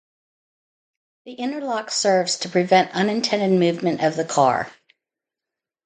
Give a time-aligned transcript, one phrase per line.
[1.25, 4.71] The interlock serves to prevent unintended movement of the car.